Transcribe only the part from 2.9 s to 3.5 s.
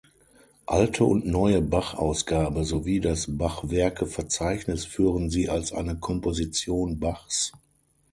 das